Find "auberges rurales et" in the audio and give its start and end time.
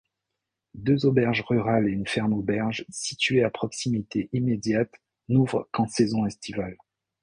1.05-1.91